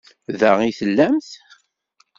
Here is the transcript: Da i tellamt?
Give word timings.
Da 0.39 0.51
i 0.69 0.69
tellamt? 0.79 1.29